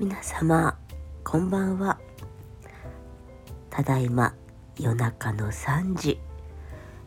[0.00, 0.76] 皆様
[1.22, 2.00] こんばんは。
[3.70, 4.34] ただいま
[4.76, 6.20] 夜中の3時。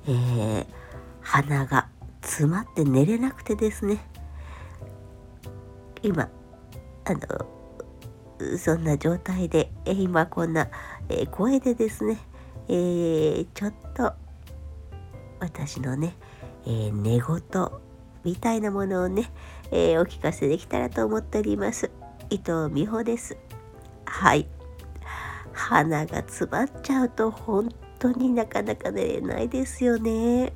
[0.07, 0.65] えー、
[1.19, 1.89] 鼻が
[2.21, 4.07] 詰まって寝れなくてですね。
[6.01, 6.29] 今
[7.03, 10.69] あのそんな状態で、今こんな、
[11.09, 12.17] え、声でですね、
[12.69, 14.13] えー、ちょっと
[15.41, 16.15] 私のね、
[16.65, 17.21] え、寝言
[18.23, 19.29] みたいなものをね、
[19.73, 21.91] えお聞かせできたらと思っております。
[22.29, 23.37] 伊藤美穂です。
[24.05, 24.47] はい。
[25.53, 27.69] 鼻が詰まっちゃうと本
[27.99, 30.53] 当になかなか寝れないですよね。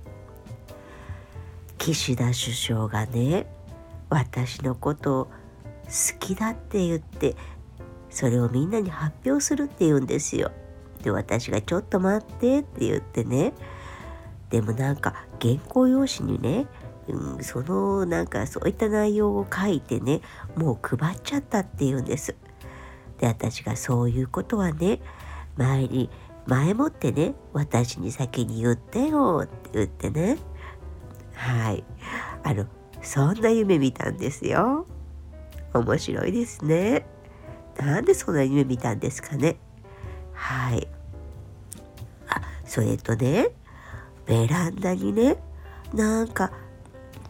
[1.78, 3.48] 岸田首相がね、
[4.10, 5.32] 私のことを好
[6.20, 7.36] きだって言って、
[8.10, 10.52] それをみんなに発表するって言うんですよ。
[11.04, 13.54] で、私がちょっと待ってって言ってね。
[14.50, 16.68] でもなんか原稿用紙にね、
[17.08, 20.22] うん、そのなんかそういった内容を書いてね
[20.56, 22.36] もう配っちゃったっていうんです。
[23.18, 25.00] で私がそういうことはね
[25.58, 26.10] 前に
[26.46, 30.38] 前もってね私に先に言ってよって言ってね
[31.34, 31.84] はい
[32.44, 32.66] あの
[33.02, 34.86] そんな夢見たんですよ。
[35.74, 37.06] 面白いですね。
[37.78, 39.58] なんでそんな夢見たんですかね。
[40.34, 40.88] はい。
[42.28, 43.50] あそれとね
[44.26, 45.38] ベランダにね
[45.94, 46.52] なんか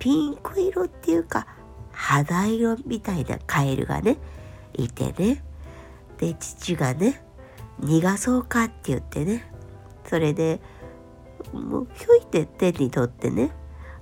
[0.02, 1.46] ピンク色っていうか
[1.92, 4.18] 肌色みたいなカエルがね
[4.74, 5.44] いてね。
[6.18, 7.22] で父がね
[7.80, 9.48] 逃がそうかって言ってね。
[10.06, 10.60] それで
[11.54, 13.52] もうひょいって手に取ってね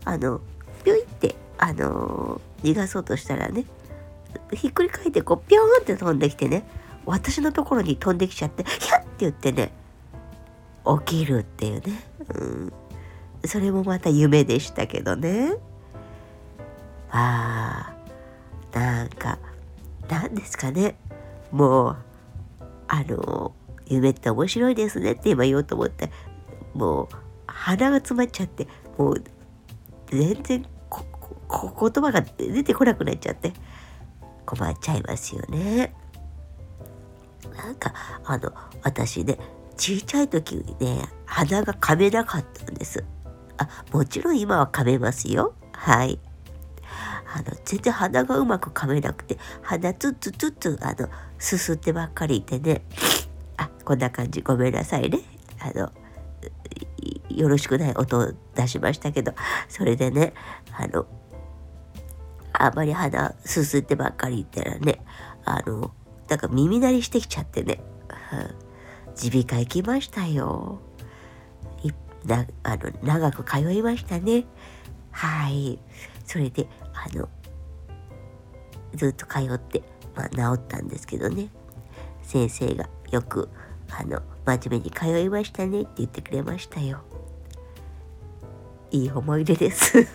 [0.06, 0.40] あの
[0.86, 3.66] ぴょいってあの、逃がそうとしたらね
[4.54, 6.64] ひっくり返ってこうピョーンって飛んできてね
[7.06, 9.74] 私のところに飛んできちゃってヒャッって言ってね
[11.06, 12.74] 起きるっていうね、うん、
[13.46, 15.58] それもまた夢でしたけどね。
[17.20, 19.38] あーなんか
[20.08, 20.96] なんですかね
[21.52, 21.98] もう
[22.88, 23.54] あの
[23.88, 26.12] 夢って面白いですねって今言おうと思って
[26.74, 27.08] もう
[27.48, 28.68] 鼻が詰まっちゃって
[28.98, 29.24] もう
[30.08, 33.54] 全然言葉が出てこなくなっちゃって
[34.46, 35.94] 困っちゃいますよね。
[37.56, 38.52] なんかあの
[38.84, 39.38] 私ね
[39.76, 43.04] 小さい時にね鼻が噛めなかったんです。
[43.58, 45.54] あもちろん今は噛めますよ。
[45.74, 46.20] はい。
[47.32, 51.08] あの全然鼻がうまく噛めなくて鼻ツッツツッツあの
[51.38, 52.82] すすってばっかりいてね。
[53.58, 54.42] あこんな感じ。
[54.42, 55.20] ごめんなさいね。
[55.60, 55.92] あの
[57.30, 59.34] よろしくない音を出しましたけど。
[59.68, 60.34] それでね
[60.72, 61.06] あの
[62.54, 65.04] あまり鼻すすってばっかりいたらね
[65.46, 65.94] あの
[66.28, 67.80] なんか耳鳴りしてきちゃってね。
[69.22, 70.80] 耳鼻科行きましたよ。
[72.26, 74.46] なあの長く通いましたね。
[75.12, 75.80] はい。
[76.26, 76.68] それで
[77.06, 77.30] あの
[78.96, 79.84] ずっと通って、
[80.16, 81.50] まあ、治ったんですけどね。
[82.24, 83.50] 先生がよく
[83.90, 87.02] あの真面目に通いましたねって言ってくれましたよ。
[88.92, 90.08] いい思い出です。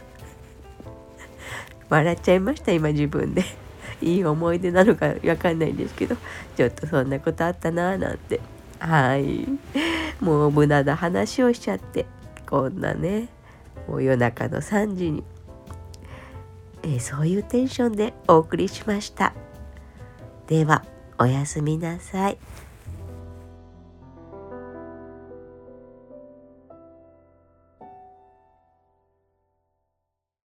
[1.88, 3.44] 笑っちゃいました今自分で。
[4.02, 6.16] いい思い出なのかわかんないんですけど。
[6.56, 8.40] ちょっとそんなことあったなーなんて。
[8.80, 9.46] はい。
[10.20, 12.06] もう無駄な話をしちゃって。
[12.46, 13.28] こんなね
[13.88, 15.24] もう夜中の3時に
[16.84, 19.34] えー、そういうテンションでお送りしました。
[20.46, 20.84] では
[21.18, 22.38] おやすみなさい。